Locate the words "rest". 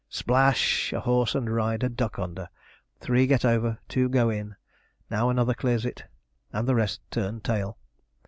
6.73-7.01